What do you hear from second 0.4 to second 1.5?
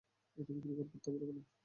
বিক্রি করতে পারব না।